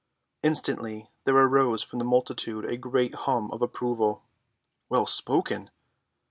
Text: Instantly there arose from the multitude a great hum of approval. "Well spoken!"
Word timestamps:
Instantly 0.41 1.11
there 1.25 1.37
arose 1.37 1.83
from 1.83 1.99
the 1.99 2.05
multitude 2.05 2.65
a 2.65 2.75
great 2.75 3.13
hum 3.13 3.51
of 3.51 3.61
approval. 3.61 4.23
"Well 4.89 5.05
spoken!" 5.05 5.69